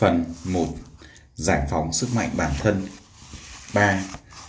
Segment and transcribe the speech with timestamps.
[0.00, 0.66] Phần 1.
[1.34, 2.86] Giải phóng sức mạnh bản thân
[3.74, 4.04] 3.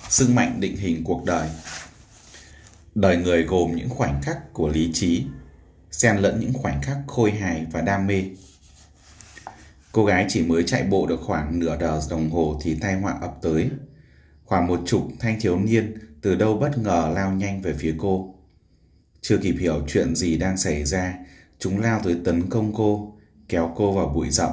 [0.09, 1.49] Sức mạnh định hình cuộc đời
[2.95, 5.23] Đời người gồm những khoảnh khắc của lý trí,
[5.91, 8.23] xen lẫn những khoảnh khắc khôi hài và đam mê.
[9.91, 13.17] Cô gái chỉ mới chạy bộ được khoảng nửa giờ đồng hồ thì tai họa
[13.21, 13.69] ập tới.
[14.45, 18.35] Khoảng một chục thanh thiếu niên từ đâu bất ngờ lao nhanh về phía cô.
[19.21, 21.13] Chưa kịp hiểu chuyện gì đang xảy ra,
[21.59, 23.17] chúng lao tới tấn công cô,
[23.49, 24.51] kéo cô vào bụi rậm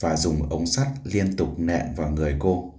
[0.00, 2.74] và dùng ống sắt liên tục nện vào người cô.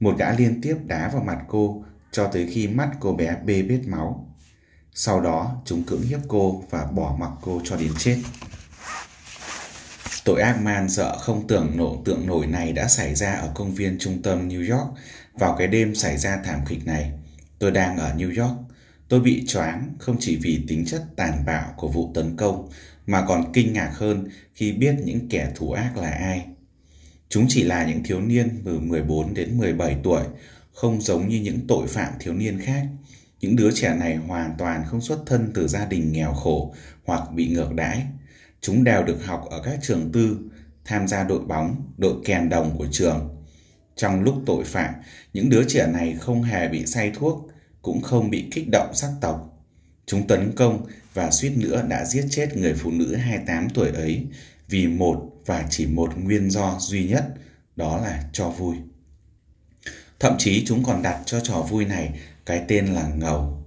[0.00, 3.62] Một gã liên tiếp đá vào mặt cô cho tới khi mắt cô bé bê
[3.62, 4.26] bết máu.
[4.94, 8.18] Sau đó, chúng cưỡng hiếp cô và bỏ mặc cô cho đến chết.
[10.24, 13.74] Tội ác man sợ không tưởng nổ tượng nổi này đã xảy ra ở công
[13.74, 14.88] viên trung tâm New York
[15.34, 17.12] vào cái đêm xảy ra thảm kịch này.
[17.58, 18.58] Tôi đang ở New York.
[19.08, 22.68] Tôi bị choáng không chỉ vì tính chất tàn bạo của vụ tấn công
[23.10, 26.46] mà còn kinh ngạc hơn khi biết những kẻ thù ác là ai.
[27.28, 30.22] Chúng chỉ là những thiếu niên từ 14 đến 17 tuổi,
[30.72, 32.86] không giống như những tội phạm thiếu niên khác.
[33.40, 37.22] Những đứa trẻ này hoàn toàn không xuất thân từ gia đình nghèo khổ hoặc
[37.34, 38.02] bị ngược đãi.
[38.60, 40.38] Chúng đều được học ở các trường tư,
[40.84, 43.36] tham gia đội bóng, đội kèn đồng của trường.
[43.96, 44.94] Trong lúc tội phạm,
[45.32, 47.48] những đứa trẻ này không hề bị say thuốc,
[47.82, 49.59] cũng không bị kích động sắc tộc.
[50.10, 54.26] Chúng tấn công và suýt nữa đã giết chết người phụ nữ 28 tuổi ấy
[54.68, 57.24] vì một và chỉ một nguyên do duy nhất,
[57.76, 58.76] đó là cho vui.
[60.20, 63.64] Thậm chí chúng còn đặt cho trò vui này cái tên là ngầu.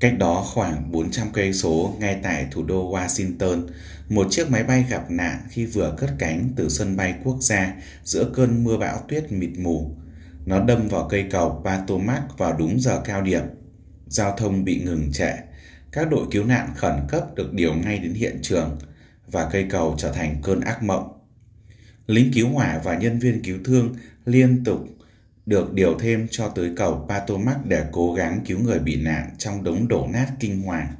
[0.00, 3.66] Cách đó khoảng 400 cây số ngay tại thủ đô Washington,
[4.08, 7.74] một chiếc máy bay gặp nạn khi vừa cất cánh từ sân bay quốc gia
[8.04, 9.96] giữa cơn mưa bão tuyết mịt mù.
[10.46, 13.42] Nó đâm vào cây cầu Potomac vào đúng giờ cao điểm.
[14.12, 15.32] Giao thông bị ngừng trệ.
[15.92, 18.78] Các đội cứu nạn khẩn cấp được điều ngay đến hiện trường
[19.26, 21.12] và cây cầu trở thành cơn ác mộng.
[22.06, 24.88] Lính cứu hỏa và nhân viên cứu thương liên tục
[25.46, 29.64] được điều thêm cho tới cầu Patomac để cố gắng cứu người bị nạn trong
[29.64, 30.92] đống đổ nát kinh hoàng.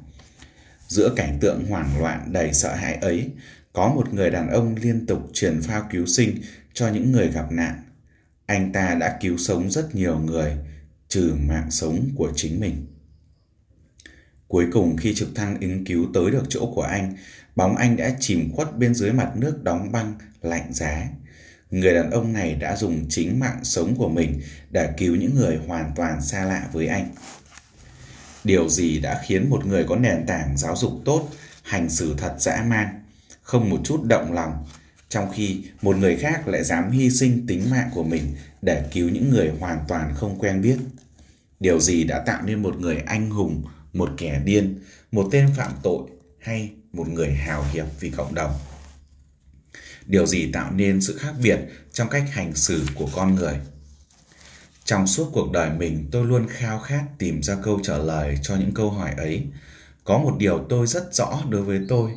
[0.87, 3.29] Giữa cảnh tượng hoảng loạn đầy sợ hãi ấy,
[3.73, 6.37] có một người đàn ông liên tục truyền phao cứu sinh
[6.73, 7.75] cho những người gặp nạn.
[8.45, 10.57] Anh ta đã cứu sống rất nhiều người,
[11.07, 12.85] trừ mạng sống của chính mình.
[14.53, 17.15] Cuối cùng khi trực thăng ứng cứu tới được chỗ của anh,
[17.55, 21.07] bóng anh đã chìm khuất bên dưới mặt nước đóng băng, lạnh giá.
[21.71, 25.59] Người đàn ông này đã dùng chính mạng sống của mình để cứu những người
[25.67, 27.09] hoàn toàn xa lạ với anh.
[28.43, 31.29] Điều gì đã khiến một người có nền tảng giáo dục tốt
[31.63, 32.87] hành xử thật dã man,
[33.41, 34.65] không một chút động lòng,
[35.09, 39.09] trong khi một người khác lại dám hy sinh tính mạng của mình để cứu
[39.09, 40.77] những người hoàn toàn không quen biết.
[41.59, 43.63] Điều gì đã tạo nên một người anh hùng,
[43.93, 44.79] một kẻ điên,
[45.11, 46.07] một tên phạm tội
[46.39, 48.51] hay một người hào hiệp vì cộng đồng?
[50.05, 51.59] Điều gì tạo nên sự khác biệt
[51.93, 53.59] trong cách hành xử của con người?
[54.85, 58.55] Trong suốt cuộc đời mình, tôi luôn khao khát tìm ra câu trả lời cho
[58.55, 59.47] những câu hỏi ấy.
[60.03, 62.11] Có một điều tôi rất rõ đối với tôi,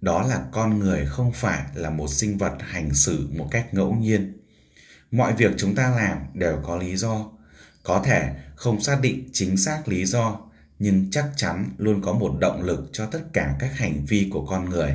[0.00, 3.94] đó là con người không phải là một sinh vật hành xử một cách ngẫu
[3.94, 4.38] nhiên.
[5.10, 7.30] Mọi việc chúng ta làm đều có lý do.
[7.82, 10.40] Có thể không xác định chính xác lý do,
[10.82, 14.46] nhưng chắc chắn luôn có một động lực cho tất cả các hành vi của
[14.46, 14.94] con người.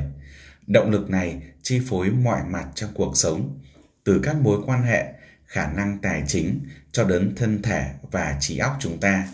[0.66, 3.58] Động lực này chi phối mọi mặt trong cuộc sống,
[4.04, 5.12] từ các mối quan hệ,
[5.46, 6.60] khả năng tài chính
[6.92, 9.28] cho đến thân thể và trí óc chúng ta.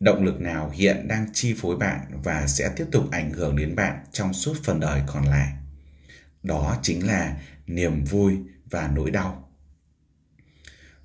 [0.00, 3.76] Động lực nào hiện đang chi phối bạn và sẽ tiếp tục ảnh hưởng đến
[3.76, 5.52] bạn trong suốt phần đời còn lại.
[6.42, 7.36] Đó chính là
[7.66, 8.36] niềm vui
[8.70, 9.48] và nỗi đau.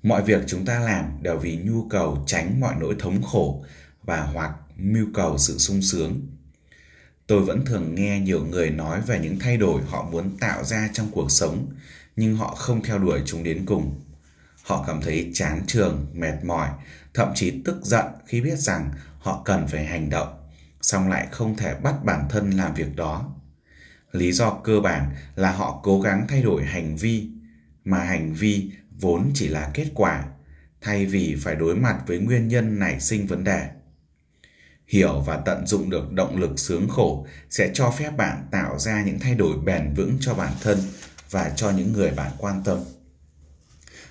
[0.02, 3.64] Mọi việc chúng ta làm đều vì nhu cầu tránh mọi nỗi thống khổ
[4.02, 6.26] và hoặc mưu cầu sự sung sướng.
[7.26, 10.88] Tôi vẫn thường nghe nhiều người nói về những thay đổi họ muốn tạo ra
[10.92, 11.72] trong cuộc sống,
[12.16, 14.00] nhưng họ không theo đuổi chúng đến cùng.
[14.62, 16.68] Họ cảm thấy chán trường, mệt mỏi,
[17.14, 20.48] thậm chí tức giận khi biết rằng họ cần phải hành động,
[20.80, 23.34] song lại không thể bắt bản thân làm việc đó.
[24.12, 27.28] Lý do cơ bản là họ cố gắng thay đổi hành vi,
[27.84, 28.70] mà hành vi
[29.00, 30.24] vốn chỉ là kết quả,
[30.80, 33.68] thay vì phải đối mặt với nguyên nhân nảy sinh vấn đề.
[34.90, 39.04] Hiểu và tận dụng được động lực sướng khổ sẽ cho phép bạn tạo ra
[39.04, 40.78] những thay đổi bền vững cho bản thân
[41.30, 42.78] và cho những người bạn quan tâm.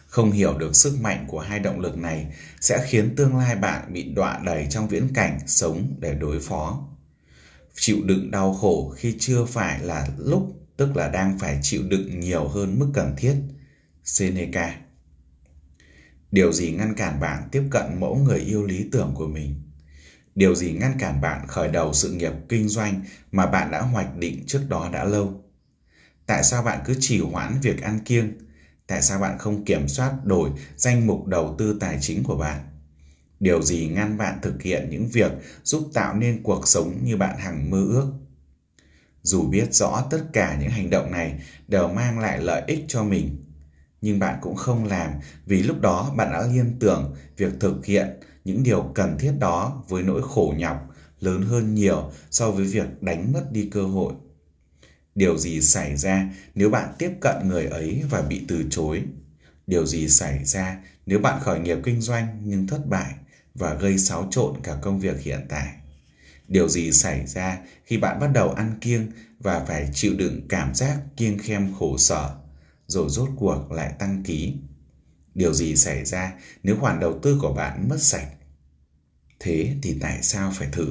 [0.07, 3.93] Không hiểu được sức mạnh của hai động lực này sẽ khiến tương lai bạn
[3.93, 6.87] bị đọa đầy trong viễn cảnh sống để đối phó.
[7.75, 12.19] Chịu đựng đau khổ khi chưa phải là lúc, tức là đang phải chịu đựng
[12.19, 13.35] nhiều hơn mức cần thiết.
[14.03, 14.75] Seneca
[16.31, 19.68] Điều gì ngăn cản bạn tiếp cận mẫu người yêu lý tưởng của mình?
[20.39, 23.01] Điều gì ngăn cản bạn khởi đầu sự nghiệp kinh doanh
[23.31, 25.43] mà bạn đã hoạch định trước đó đã lâu?
[26.25, 28.33] Tại sao bạn cứ trì hoãn việc ăn kiêng?
[28.87, 32.59] Tại sao bạn không kiểm soát đổi danh mục đầu tư tài chính của bạn?
[33.39, 35.31] Điều gì ngăn bạn thực hiện những việc
[35.63, 38.13] giúp tạo nên cuộc sống như bạn hằng mơ ước?
[39.21, 43.03] Dù biết rõ tất cả những hành động này đều mang lại lợi ích cho
[43.03, 43.45] mình,
[44.01, 45.11] nhưng bạn cũng không làm
[45.45, 48.07] vì lúc đó bạn đã liên tưởng việc thực hiện
[48.49, 53.03] những điều cần thiết đó với nỗi khổ nhọc lớn hơn nhiều so với việc
[53.03, 54.13] đánh mất đi cơ hội.
[55.15, 59.03] Điều gì xảy ra nếu bạn tiếp cận người ấy và bị từ chối?
[59.67, 63.13] Điều gì xảy ra nếu bạn khởi nghiệp kinh doanh nhưng thất bại
[63.55, 65.67] và gây xáo trộn cả công việc hiện tại?
[66.47, 70.75] Điều gì xảy ra khi bạn bắt đầu ăn kiêng và phải chịu đựng cảm
[70.75, 72.35] giác kiêng khem khổ sở,
[72.87, 74.53] rồi rốt cuộc lại tăng ký?
[75.35, 78.27] Điều gì xảy ra nếu khoản đầu tư của bạn mất sạch?
[79.39, 80.87] Thế thì tại sao phải thử?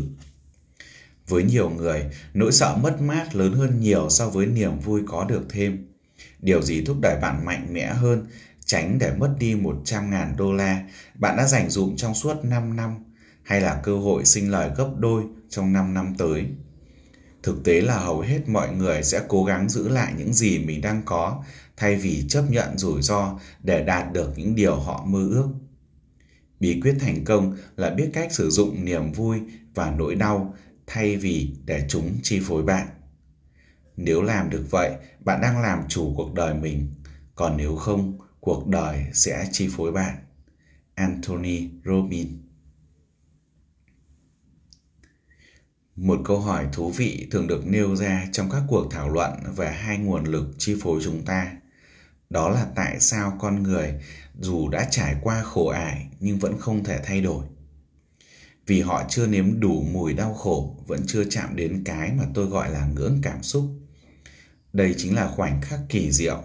[1.29, 2.05] Với nhiều người,
[2.35, 5.87] nỗi sợ mất mát lớn hơn nhiều so với niềm vui có được thêm.
[6.41, 8.27] Điều gì thúc đẩy bạn mạnh mẽ hơn,
[8.65, 10.83] tránh để mất đi 100.000 đô la
[11.15, 12.95] bạn đã dành dụm trong suốt 5 năm,
[13.43, 16.47] hay là cơ hội sinh lời gấp đôi trong 5 năm tới.
[17.43, 20.81] Thực tế là hầu hết mọi người sẽ cố gắng giữ lại những gì mình
[20.81, 21.45] đang có
[21.77, 25.49] thay vì chấp nhận rủi ro để đạt được những điều họ mơ ước.
[26.61, 29.41] Bí quyết thành công là biết cách sử dụng niềm vui
[29.75, 30.55] và nỗi đau
[30.87, 32.87] thay vì để chúng chi phối bạn.
[33.97, 34.93] Nếu làm được vậy,
[35.25, 36.89] bạn đang làm chủ cuộc đời mình,
[37.35, 40.17] còn nếu không, cuộc đời sẽ chi phối bạn.
[40.95, 42.31] Anthony Robbins
[45.97, 49.73] Một câu hỏi thú vị thường được nêu ra trong các cuộc thảo luận về
[49.73, 51.58] hai nguồn lực chi phối chúng ta.
[52.31, 53.95] Đó là tại sao con người
[54.41, 57.45] dù đã trải qua khổ ải nhưng vẫn không thể thay đổi.
[58.67, 62.47] Vì họ chưa nếm đủ mùi đau khổ, vẫn chưa chạm đến cái mà tôi
[62.47, 63.65] gọi là ngưỡng cảm xúc.
[64.73, 66.43] Đây chính là khoảnh khắc kỳ diệu.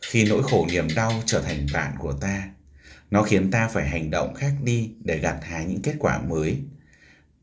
[0.00, 2.48] Khi nỗi khổ niềm đau trở thành bạn của ta,
[3.10, 6.62] nó khiến ta phải hành động khác đi để gặt hái những kết quả mới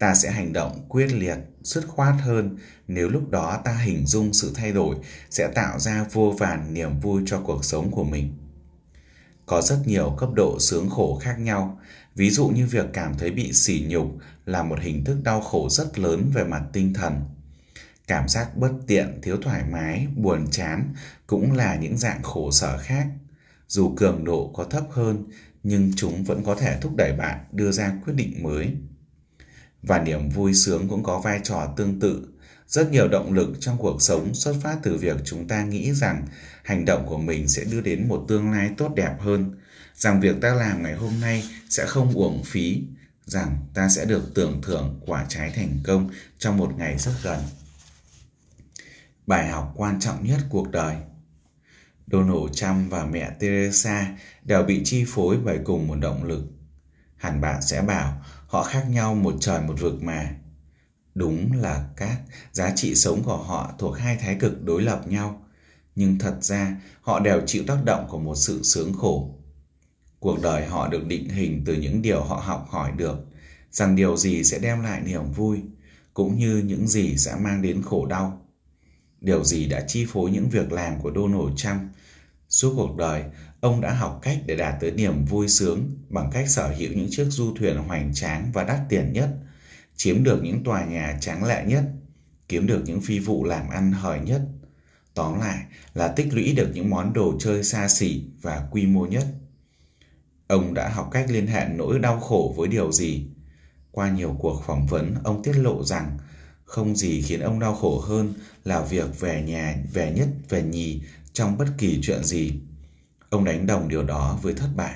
[0.02, 2.58] ta sẽ hành động quyết liệt, dứt khoát hơn.
[2.88, 4.96] Nếu lúc đó ta hình dung sự thay đổi,
[5.30, 8.34] sẽ tạo ra vô vàn niềm vui cho cuộc sống của mình.
[9.46, 11.80] Có rất nhiều cấp độ sướng khổ khác nhau.
[12.16, 14.08] Ví dụ như việc cảm thấy bị sỉ nhục
[14.46, 17.22] là một hình thức đau khổ rất lớn về mặt tinh thần.
[18.08, 20.94] Cảm giác bất tiện, thiếu thoải mái, buồn chán
[21.28, 23.08] cũng là những dạng khổ sở khác.
[23.68, 25.24] Dù cường độ có thấp hơn,
[25.64, 28.74] nhưng chúng vẫn có thể thúc đẩy bạn đưa ra quyết định mới
[29.84, 32.28] và niềm vui sướng cũng có vai trò tương tự.
[32.68, 36.28] Rất nhiều động lực trong cuộc sống xuất phát từ việc chúng ta nghĩ rằng
[36.64, 39.56] hành động của mình sẽ đưa đến một tương lai tốt đẹp hơn,
[39.96, 42.84] rằng việc ta làm ngày hôm nay sẽ không uổng phí,
[43.26, 47.40] rằng ta sẽ được tưởng thưởng quả trái thành công trong một ngày rất gần.
[49.28, 50.96] Bài học quan trọng nhất cuộc đời.
[52.12, 56.44] Donald Trump và mẹ Teresa đều bị chi phối bởi cùng một động lực.
[57.18, 60.36] Hẳn bạn sẽ bảo họ khác nhau một trời một vực mà.
[61.16, 62.22] Đúng là các
[62.52, 65.46] giá trị sống của họ thuộc hai thái cực đối lập nhau,
[65.96, 69.36] nhưng thật ra họ đều chịu tác động của một sự sướng khổ.
[70.20, 73.26] Cuộc đời họ được định hình từ những điều họ học hỏi được,
[73.72, 75.60] rằng điều gì sẽ đem lại niềm vui,
[76.14, 78.42] cũng như những gì sẽ mang đến khổ đau.
[79.22, 81.82] Điều gì đã chi phối những việc làm của Donald Trump?
[82.50, 83.24] Suốt cuộc đời,
[83.62, 87.08] ông đã học cách để đạt tới niềm vui sướng bằng cách sở hữu những
[87.12, 89.30] chiếc du thuyền hoành tráng và đắt tiền nhất,
[89.96, 91.84] chiếm được những tòa nhà tráng lệ nhất,
[92.48, 94.42] kiếm được những phi vụ làm ăn hời nhất.
[95.14, 99.06] Tóm lại là tích lũy được những món đồ chơi xa xỉ và quy mô
[99.06, 99.26] nhất.
[100.48, 103.26] Ông đã học cách liên hệ nỗi đau khổ với điều gì.
[103.92, 106.18] Qua nhiều cuộc phỏng vấn, ông tiết lộ rằng
[106.64, 111.02] không gì khiến ông đau khổ hơn là việc về nhà, về nhất, về nhì
[111.34, 112.54] trong bất kỳ chuyện gì.
[113.32, 114.94] Ông đánh đồng điều đó với thất bại.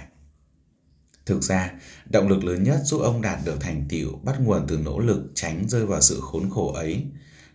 [1.25, 1.71] Thực ra,
[2.09, 5.31] động lực lớn nhất giúp ông đạt được thành tựu bắt nguồn từ nỗ lực
[5.35, 7.03] tránh rơi vào sự khốn khổ ấy.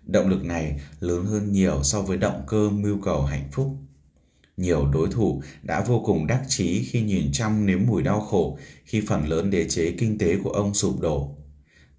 [0.05, 3.77] Động lực này lớn hơn nhiều so với động cơ mưu cầu hạnh phúc.
[4.57, 8.59] Nhiều đối thủ đã vô cùng đắc chí khi nhìn chăm nếm mùi đau khổ
[8.85, 11.37] khi phần lớn đế chế kinh tế của ông sụp đổ.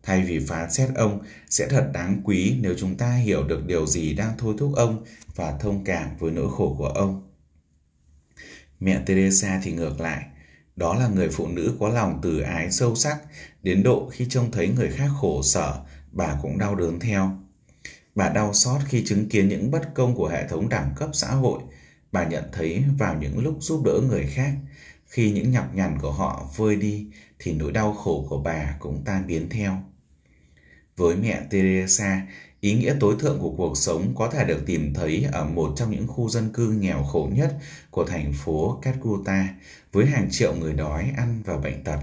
[0.03, 1.19] Thay vì phán xét ông,
[1.49, 5.03] sẽ thật đáng quý nếu chúng ta hiểu được điều gì đang thôi thúc ông
[5.35, 7.30] và thông cảm với nỗi khổ của ông.
[8.81, 10.25] Mẹ Teresa thì ngược lại,
[10.75, 13.17] đó là người phụ nữ có lòng từ ái sâu sắc,
[13.63, 15.79] đến độ khi trông thấy người khác khổ sở,
[16.11, 17.31] bà cũng đau đớn theo.
[18.15, 21.27] Bà đau xót khi chứng kiến những bất công của hệ thống đẳng cấp xã
[21.27, 21.61] hội,
[22.11, 24.53] bà nhận thấy vào những lúc giúp đỡ người khác,
[25.05, 27.07] khi những nhọc nhằn của họ vơi đi
[27.39, 29.83] thì nỗi đau khổ của bà cũng tan biến theo.
[31.01, 32.21] Với mẹ Teresa,
[32.59, 35.91] Ý nghĩa tối thượng của cuộc sống có thể được tìm thấy ở một trong
[35.91, 37.57] những khu dân cư nghèo khổ nhất
[37.91, 39.55] của thành phố Calcutta
[39.91, 41.99] với hàng triệu người đói, ăn và bệnh tật.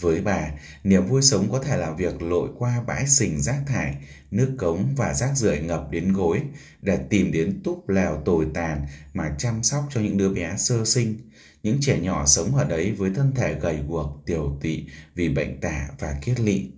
[0.00, 0.50] Với bà,
[0.84, 3.94] niềm vui sống có thể là việc lội qua bãi sình rác thải,
[4.30, 6.42] nước cống và rác rưởi ngập đến gối
[6.82, 10.84] để tìm đến túp lèo tồi tàn mà chăm sóc cho những đứa bé sơ
[10.84, 11.18] sinh,
[11.62, 15.60] những trẻ nhỏ sống ở đấy với thân thể gầy guộc, tiểu tụy vì bệnh
[15.60, 16.70] tả và kiết lỵ.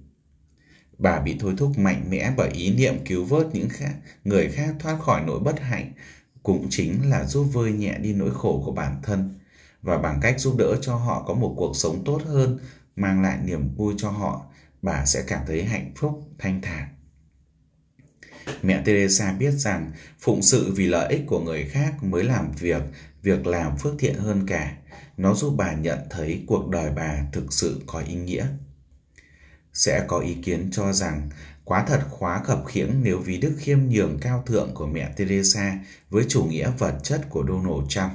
[0.98, 4.74] Bà bị thôi thúc mạnh mẽ bởi ý niệm cứu vớt những khác, người khác
[4.78, 5.92] thoát khỏi nỗi bất hạnh,
[6.42, 9.34] cũng chính là giúp vơi nhẹ đi nỗi khổ của bản thân
[9.82, 12.58] và bằng cách giúp đỡ cho họ có một cuộc sống tốt hơn,
[12.96, 14.46] mang lại niềm vui cho họ,
[14.82, 16.88] bà sẽ cảm thấy hạnh phúc, thanh thản.
[18.62, 22.82] Mẹ Teresa biết rằng phụng sự vì lợi ích của người khác mới làm việc,
[23.22, 24.76] việc làm phước thiện hơn cả.
[25.16, 28.46] Nó giúp bà nhận thấy cuộc đời bà thực sự có ý nghĩa.
[29.76, 31.30] Sẽ có ý kiến cho rằng
[31.64, 35.78] quá thật khóa khập khiễng nếu ví đức khiêm nhường cao thượng của mẹ Teresa
[36.10, 38.12] với chủ nghĩa vật chất của Donald Trump.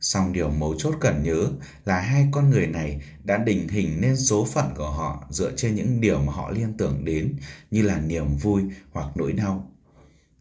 [0.00, 1.48] Song điều mấu chốt cần nhớ
[1.84, 5.74] là hai con người này đã định hình nên số phận của họ dựa trên
[5.74, 7.36] những điều mà họ liên tưởng đến
[7.70, 9.70] như là niềm vui hoặc nỗi đau.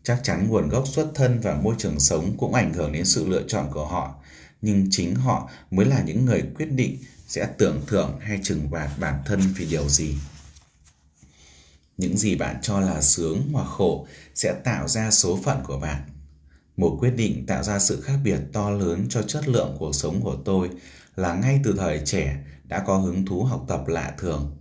[0.04, 3.28] Chắc chắn nguồn gốc xuất thân và môi trường sống cũng ảnh hưởng đến sự
[3.28, 4.16] lựa chọn của họ,
[4.62, 8.90] nhưng chính họ mới là những người quyết định sẽ tưởng thưởng hay trừng phạt
[9.00, 10.16] bản thân vì điều gì.
[11.98, 16.02] Những gì bạn cho là sướng hoặc khổ sẽ tạo ra số phận của bạn.
[16.78, 20.22] Một quyết định tạo ra sự khác biệt to lớn cho chất lượng cuộc sống
[20.22, 20.70] của tôi
[21.16, 24.58] là ngay từ thời trẻ đã có hứng thú học tập lạ thường.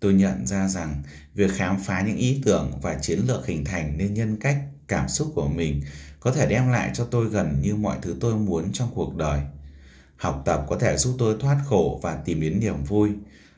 [0.00, 1.02] Tôi nhận ra rằng
[1.34, 5.08] việc khám phá những ý tưởng và chiến lược hình thành nên nhân cách, cảm
[5.08, 5.82] xúc của mình
[6.20, 9.40] có thể đem lại cho tôi gần như mọi thứ tôi muốn trong cuộc đời.
[10.18, 13.10] Học tập có thể giúp tôi thoát khổ và tìm đến niềm vui.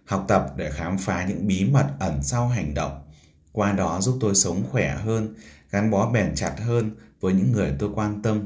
[0.04, 3.02] Học tập để khám phá những bí mật ẩn sau hành động.
[3.52, 5.34] Qua đó giúp tôi sống khỏe hơn,
[5.70, 6.90] gắn bó bền chặt hơn
[7.20, 8.44] với những người tôi quan tâm.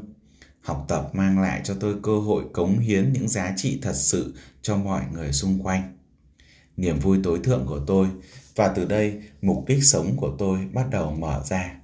[0.61, 4.35] Học tập mang lại cho tôi cơ hội cống hiến những giá trị thật sự
[4.62, 5.99] cho mọi người xung quanh.
[6.76, 8.09] Niềm vui tối thượng của tôi
[8.56, 11.75] và từ đây mục đích sống của tôi bắt đầu mở ra.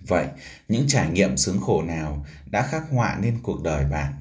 [0.00, 0.26] Vậy,
[0.68, 4.12] những trải nghiệm sướng khổ nào đã khắc họa nên cuộc đời bạn?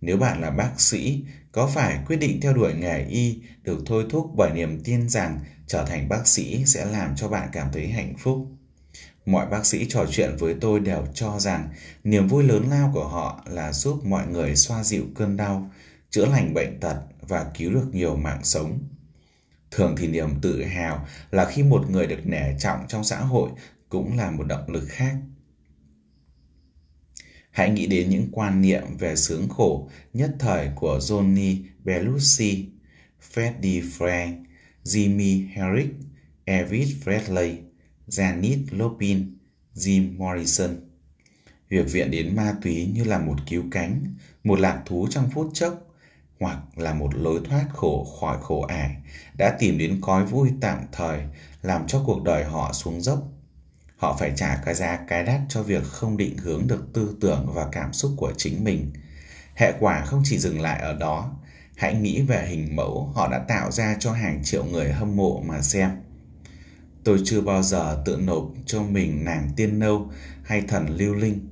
[0.00, 4.06] Nếu bạn là bác sĩ, có phải quyết định theo đuổi nghề y được thôi
[4.10, 7.88] thúc bởi niềm tin rằng trở thành bác sĩ sẽ làm cho bạn cảm thấy
[7.88, 8.46] hạnh phúc?
[9.26, 11.68] Mọi bác sĩ trò chuyện với tôi đều cho rằng
[12.04, 15.70] niềm vui lớn lao của họ là giúp mọi người xoa dịu cơn đau,
[16.10, 18.78] chữa lành bệnh tật và cứu được nhiều mạng sống.
[19.70, 23.50] Thường thì niềm tự hào là khi một người được nể trọng trong xã hội
[23.88, 25.14] cũng là một động lực khác.
[27.50, 32.68] Hãy nghĩ đến những quan niệm về sướng khổ nhất thời của Johnny Belushi,
[33.34, 34.44] Freddie Frank,
[34.84, 35.90] Jimmy Hendrix,
[36.44, 37.58] Elvis Presley,
[38.08, 39.24] Janis Joplin,
[39.74, 40.76] Jim Morrison.
[41.68, 44.14] Việc viện đến ma túy như là một cứu cánh,
[44.44, 45.88] một lạc thú trong phút chốc,
[46.40, 48.96] hoặc là một lối thoát khổ khỏi khổ ải,
[49.38, 51.20] đã tìm đến cõi vui tạm thời,
[51.62, 53.32] làm cho cuộc đời họ xuống dốc.
[53.98, 57.52] Họ phải trả cái giá cái đắt cho việc không định hướng được tư tưởng
[57.54, 58.92] và cảm xúc của chính mình.
[59.54, 61.36] Hệ quả không chỉ dừng lại ở đó,
[61.76, 65.42] hãy nghĩ về hình mẫu họ đã tạo ra cho hàng triệu người hâm mộ
[65.46, 65.90] mà xem.
[67.04, 70.10] Tôi chưa bao giờ tự nộp cho mình nàng tiên nâu
[70.42, 71.48] hay thần lưu linh.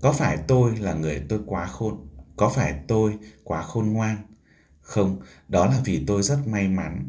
[0.00, 2.06] Có phải tôi là người tôi quá khôn?
[2.36, 4.16] Có phải tôi quá khôn ngoan?
[4.80, 7.08] Không, đó là vì tôi rất may mắn.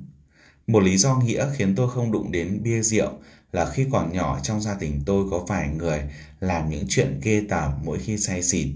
[0.67, 3.11] Một lý do nghĩa khiến tôi không đụng đến bia rượu
[3.53, 6.01] là khi còn nhỏ trong gia đình tôi có vài người
[6.39, 8.73] làm những chuyện ghê tởm mỗi khi say xỉn,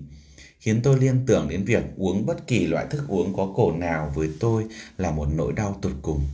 [0.60, 4.12] khiến tôi liên tưởng đến việc uống bất kỳ loại thức uống có cồn nào
[4.16, 4.66] với tôi
[4.98, 6.28] là một nỗi đau tột cùng.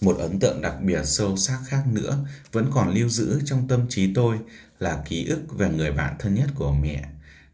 [0.00, 2.18] Một ấn tượng đặc biệt sâu sắc khác nữa
[2.52, 4.38] vẫn còn lưu giữ trong tâm trí tôi
[4.78, 7.04] là ký ức về người bạn thân nhất của mẹ.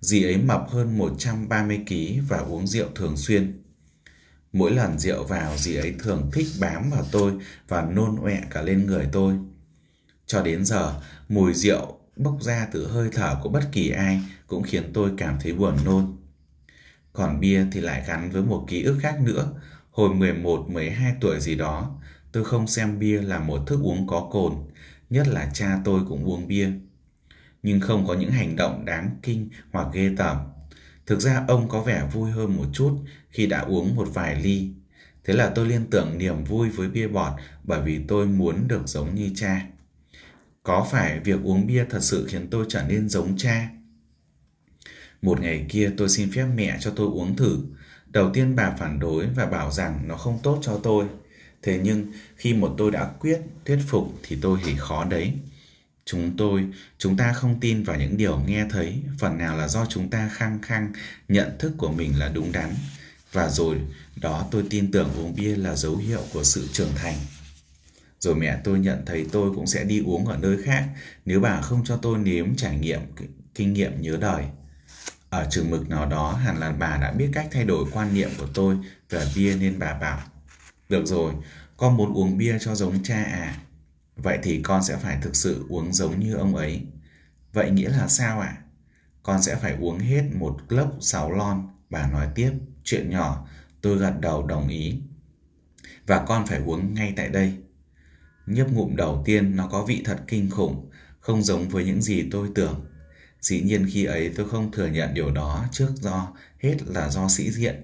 [0.01, 3.62] Dì ấy mập hơn 130 kg và uống rượu thường xuyên.
[4.53, 7.33] Mỗi lần rượu vào dì ấy thường thích bám vào tôi
[7.69, 9.35] và nôn ọe cả lên người tôi.
[10.27, 14.63] Cho đến giờ, mùi rượu bốc ra từ hơi thở của bất kỳ ai cũng
[14.63, 16.17] khiến tôi cảm thấy buồn nôn.
[17.13, 19.53] Còn bia thì lại gắn với một ký ức khác nữa.
[19.91, 22.01] Hồi 11-12 tuổi gì đó,
[22.33, 24.55] tôi không xem bia là một thức uống có cồn,
[25.11, 26.71] nhất là cha tôi cũng uống bia.
[27.63, 30.37] Nhưng không có những hành động đáng kinh hoặc ghê tởm.
[31.07, 32.99] Thực ra ông có vẻ vui hơn một chút
[33.31, 34.71] khi đã uống một vài ly.
[35.25, 37.33] Thế là tôi liên tưởng niềm vui với bia bọt
[37.65, 39.67] bởi vì tôi muốn được giống như cha.
[40.63, 43.69] Có phải việc uống bia thật sự khiến tôi trở nên giống cha?
[45.23, 47.59] Một ngày kia tôi xin phép mẹ cho tôi uống thử.
[48.07, 51.07] Đầu tiên bà phản đối và bảo rằng nó không tốt cho tôi.
[51.63, 55.33] Thế nhưng khi một tôi đã quyết, thuyết phục thì tôi thì khó đấy.
[56.05, 56.67] Chúng tôi,
[56.99, 60.31] chúng ta không tin vào những điều nghe thấy, phần nào là do chúng ta
[60.33, 60.93] khăng khăng
[61.29, 62.75] nhận thức của mình là đúng đắn.
[63.33, 63.77] Và rồi
[64.17, 67.17] đó tôi tin tưởng uống bia là dấu hiệu của sự trưởng thành.
[68.21, 70.89] Rồi mẹ tôi nhận thấy tôi cũng sẽ đi uống ở nơi khác
[71.25, 73.01] nếu bà không cho tôi nếm trải nghiệm
[73.55, 74.45] kinh nghiệm nhớ đời.
[75.31, 78.31] Ở trường mực nào đó hẳn là bà đã biết cách thay đổi quan niệm
[78.39, 78.77] của tôi
[79.11, 80.21] về bia nên bà bảo
[80.89, 81.33] Được rồi,
[81.77, 83.57] con muốn uống bia cho giống cha à?
[84.17, 86.87] Vậy thì con sẽ phải thực sự uống giống như ông ấy.
[87.53, 88.47] Vậy nghĩa là sao ạ?
[88.47, 88.63] À?
[89.23, 92.53] Con sẽ phải uống hết một lốc sáu lon, bà nói tiếp.
[92.85, 93.49] Chuyện nhỏ,
[93.81, 95.03] tôi gật đầu đồng ý.
[96.07, 97.55] Và con phải uống ngay tại đây.
[98.47, 100.91] Nhấp ngụm đầu tiên nó có vị thật kinh khủng,
[101.21, 102.87] không giống với những gì tôi tưởng.
[103.41, 107.29] Dĩ nhiên khi ấy tôi không thừa nhận điều đó trước do hết là do
[107.29, 107.83] sĩ diện.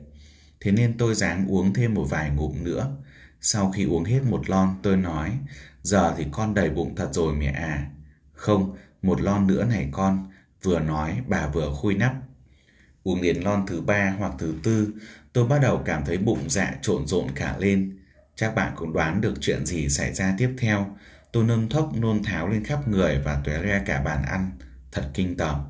[0.61, 2.97] Thế nên tôi dáng uống thêm một vài ngụm nữa.
[3.41, 5.39] Sau khi uống hết một lon tôi nói,
[5.89, 7.91] giờ thì con đầy bụng thật rồi mẹ à.
[8.33, 10.31] Không, một lon nữa này con,
[10.63, 12.15] vừa nói bà vừa khui nắp.
[13.03, 14.93] Uống đến lon thứ ba hoặc thứ tư,
[15.33, 17.99] tôi bắt đầu cảm thấy bụng dạ trộn rộn cả lên.
[18.37, 20.97] Chắc bạn cũng đoán được chuyện gì xảy ra tiếp theo.
[21.33, 24.51] Tôi nôn thốc nôn tháo lên khắp người và tóe ra cả bàn ăn.
[24.93, 25.61] Thật kinh tởm.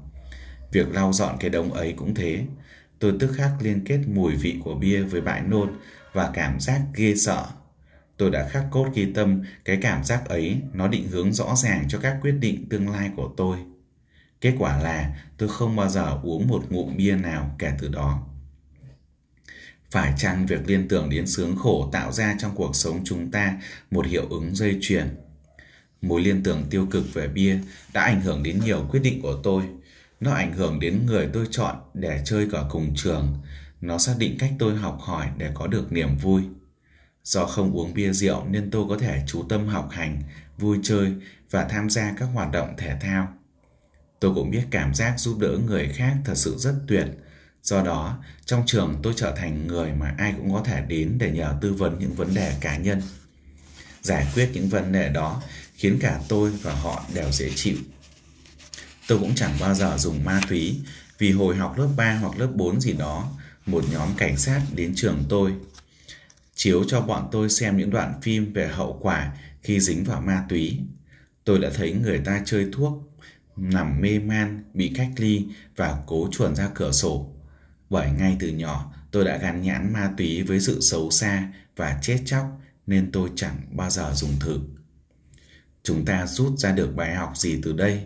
[0.73, 2.47] Việc lau dọn cái đống ấy cũng thế.
[2.99, 5.73] Tôi tức khắc liên kết mùi vị của bia với bãi nôn
[6.13, 7.47] và cảm giác ghê sợ.
[8.19, 11.85] Tôi đã khắc cốt ghi tâm, cái cảm giác ấy, nó định hướng rõ ràng
[11.89, 13.59] cho các quyết định tương lai của tôi.
[14.41, 18.27] Kết quả là, tôi không bao giờ uống một ngụm bia nào kể từ đó.
[19.91, 23.61] Phải chăng việc liên tưởng đến sướng khổ tạo ra trong cuộc sống chúng ta
[23.91, 25.17] một hiệu ứng dây chuyền?
[26.03, 27.59] Mối liên tưởng tiêu cực về bia
[27.93, 29.63] đã ảnh hưởng đến nhiều quyết định của tôi.
[30.21, 33.39] Nó ảnh hưởng đến người tôi chọn để chơi cả cùng trường.
[33.81, 36.43] Nó xác định cách tôi học hỏi để có được niềm vui.
[37.29, 40.23] Do không uống bia rượu nên tôi có thể chú tâm học hành,
[40.59, 41.13] vui chơi
[41.51, 43.29] và tham gia các hoạt động thể thao.
[44.21, 47.07] Tôi cũng biết cảm giác giúp đỡ người khác thật sự rất tuyệt.
[47.63, 51.31] Do đó, trong trường tôi trở thành người mà ai cũng có thể đến để
[51.31, 53.03] nhờ tư vấn những vấn đề cá nhân.
[54.03, 55.43] Giải quyết những vấn đề đó
[55.75, 57.77] khiến cả tôi và họ đều dễ chịu.
[59.09, 60.81] Tôi cũng chẳng bao giờ dùng ma túy
[61.19, 63.31] vì hồi học lớp 3 hoặc lớp 4 gì đó,
[63.67, 65.53] một nhóm cảnh sát đến trường tôi
[66.59, 70.45] chiếu cho bọn tôi xem những đoạn phim về hậu quả khi dính vào ma
[70.49, 70.81] túy.
[71.45, 73.19] Tôi đã thấy người ta chơi thuốc
[73.57, 77.35] nằm mê man, bị cách ly và cố chuồn ra cửa sổ.
[77.91, 81.99] Bởi ngay từ nhỏ, tôi đã gắn nhãn ma túy với sự xấu xa và
[82.03, 84.61] chết chóc nên tôi chẳng bao giờ dùng thử.
[85.83, 88.03] Chúng ta rút ra được bài học gì từ đây?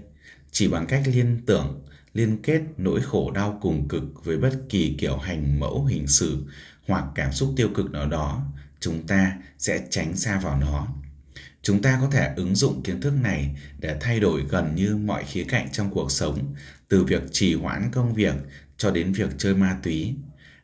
[0.51, 1.85] Chỉ bằng cách liên tưởng,
[2.15, 6.45] liên kết nỗi khổ đau cùng cực với bất kỳ kiểu hành mẫu hình sự
[6.89, 8.43] hoặc cảm xúc tiêu cực nào đó,
[8.81, 10.87] chúng ta sẽ tránh xa vào nó.
[11.63, 15.25] Chúng ta có thể ứng dụng kiến thức này để thay đổi gần như mọi
[15.25, 16.55] khía cạnh trong cuộc sống
[16.89, 18.35] từ việc trì hoãn công việc
[18.77, 20.15] cho đến việc chơi ma túy.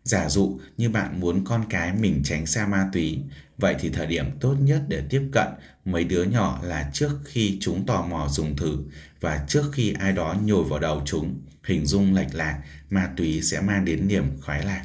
[0.05, 3.23] Giả dụ như bạn muốn con cái mình tránh xa ma túy
[3.59, 5.47] vậy thì thời điểm tốt nhất để tiếp cận
[5.85, 8.79] mấy đứa nhỏ là trước khi chúng tò mò dùng thử
[9.21, 13.43] và trước khi ai đó nhồi vào đầu chúng hình dung lệch lạc ma túy
[13.43, 14.85] sẽ mang đến niềm khoái lạc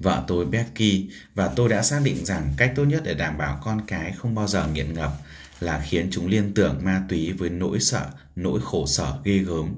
[0.00, 3.60] vợ tôi Becky và tôi đã xác định rằng cách tốt nhất để đảm bảo
[3.64, 5.12] con cái không bao giờ nghiện ngập
[5.60, 9.74] là khiến chúng liên tưởng ma túy với nỗi sợ, nỗi khổ sở ghê gớm.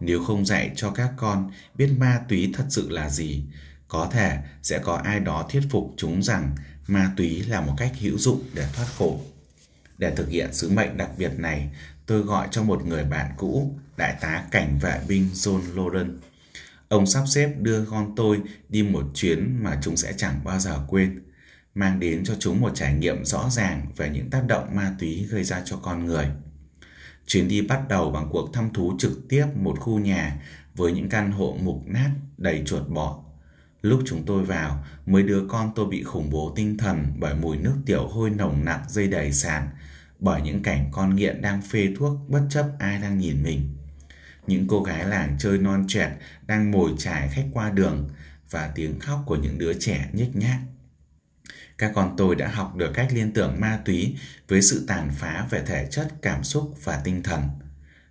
[0.00, 3.44] Nếu không dạy cho các con biết ma túy thật sự là gì,
[3.88, 7.92] có thể sẽ có ai đó thuyết phục chúng rằng ma túy là một cách
[8.00, 9.20] hữu dụng để thoát khổ.
[9.98, 11.70] Để thực hiện sứ mệnh đặc biệt này,
[12.06, 16.20] tôi gọi cho một người bạn cũ, đại tá cảnh vệ binh John Loren
[16.88, 20.78] Ông sắp xếp đưa con tôi đi một chuyến mà chúng sẽ chẳng bao giờ
[20.88, 21.22] quên,
[21.74, 25.26] mang đến cho chúng một trải nghiệm rõ ràng về những tác động ma túy
[25.30, 26.26] gây ra cho con người.
[27.26, 30.40] Chuyến đi bắt đầu bằng cuộc thăm thú trực tiếp một khu nhà
[30.74, 33.24] với những căn hộ mục nát đầy chuột bọ.
[33.82, 37.56] Lúc chúng tôi vào, mấy đứa con tôi bị khủng bố tinh thần bởi mùi
[37.56, 39.68] nước tiểu hôi nồng nặc dây đầy sàn,
[40.18, 43.68] bởi những cảnh con nghiện đang phê thuốc bất chấp ai đang nhìn mình
[44.46, 48.10] những cô gái làng chơi non trẻ đang mồi trải khách qua đường
[48.50, 50.58] và tiếng khóc của những đứa trẻ nhếch nhác.
[51.78, 54.16] Các con tôi đã học được cách liên tưởng ma túy
[54.48, 57.42] với sự tàn phá về thể chất, cảm xúc và tinh thần.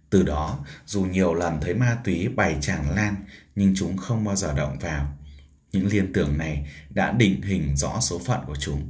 [0.09, 3.15] Từ đó, dù nhiều lần thấy ma túy bày tràn lan,
[3.55, 5.17] nhưng chúng không bao giờ động vào.
[5.71, 8.89] Những liên tưởng này đã định hình rõ số phận của chúng.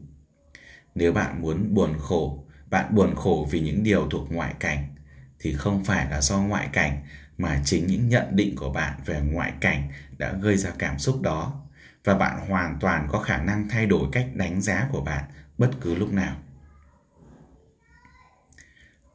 [0.95, 4.95] Nếu bạn muốn buồn khổ, bạn buồn khổ vì những điều thuộc ngoại cảnh,
[5.39, 7.03] thì không phải là do ngoại cảnh
[7.43, 11.21] mà chính những nhận định của bạn về ngoại cảnh đã gây ra cảm xúc
[11.21, 11.61] đó.
[12.03, 15.23] Và bạn hoàn toàn có khả năng thay đổi cách đánh giá của bạn
[15.57, 16.35] bất cứ lúc nào.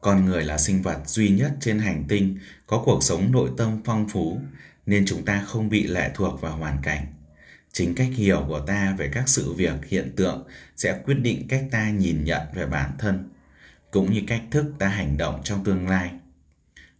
[0.01, 2.37] Con người là sinh vật duy nhất trên hành tinh
[2.67, 4.41] có cuộc sống nội tâm phong phú,
[4.85, 7.05] nên chúng ta không bị lệ thuộc vào hoàn cảnh.
[7.71, 11.63] Chính cách hiểu của ta về các sự việc hiện tượng sẽ quyết định cách
[11.71, 13.29] ta nhìn nhận về bản thân,
[13.91, 16.11] cũng như cách thức ta hành động trong tương lai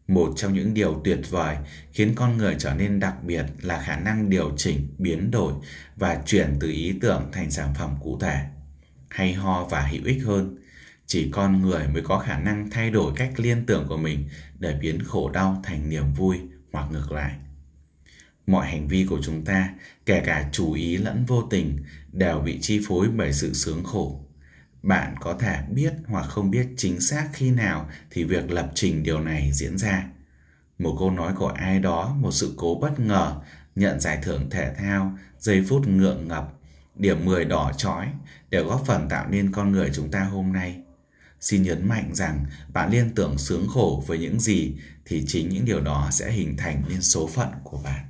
[0.10, 1.56] một trong những điều tuyệt vời
[1.91, 5.54] khiến con người trở nên đặc biệt là khả năng điều chỉnh, biến đổi
[5.95, 8.39] và chuyển từ ý tưởng thành sản phẩm cụ thể,
[9.10, 10.58] hay ho và hữu ích hơn.
[11.06, 14.78] Chỉ con người mới có khả năng thay đổi cách liên tưởng của mình để
[14.82, 16.38] biến khổ đau thành niềm vui
[16.72, 17.32] hoặc ngược lại.
[18.48, 19.69] Mọi hành vi của chúng ta,
[20.06, 21.78] kể cả chủ ý lẫn vô tình,
[22.12, 24.29] đều bị chi phối bởi sự sướng khổ
[24.84, 29.04] bạn có thể biết hoặc không biết chính xác khi nào thì việc lập trình
[29.04, 30.06] điều này diễn ra.
[30.80, 33.42] Một câu nói của ai đó, một sự cố bất ngờ,
[33.76, 36.54] nhận giải thưởng thể thao, giây phút ngượng ngập,
[36.96, 38.08] điểm 10 đỏ chói
[38.50, 40.80] đều góp phần tạo nên con người chúng ta hôm nay.
[41.39, 44.74] Xin nhấn mạnh rằng bạn liên tưởng sướng khổ với những gì
[45.06, 48.09] thì chính những điều đó sẽ hình thành nên số phận của bạn.